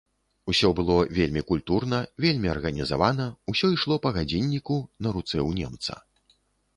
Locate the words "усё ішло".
3.53-3.99